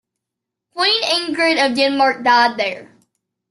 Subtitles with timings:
[0.71, 2.91] Queen Ingrid of Denmark died there.